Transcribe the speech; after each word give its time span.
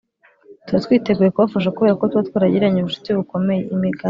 tuba 0.65 0.83
twiteguye 0.85 1.29
kubafasha 1.33 1.73
kubera 1.75 1.97
ko 1.99 2.03
tuba 2.09 2.27
twaragiranye 2.29 2.79
ubucuti 2.81 3.09
bukomeye 3.19 3.61
Imigani 3.73 3.99